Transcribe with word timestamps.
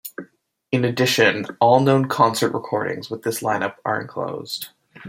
In 0.71 0.83
addition, 0.83 1.45
all 1.59 1.79
known 1.79 2.05
concert-recordings 2.07 3.11
with 3.11 3.21
this 3.21 3.43
line-up 3.43 3.77
are 3.85 4.01
enclosed. 4.01 4.69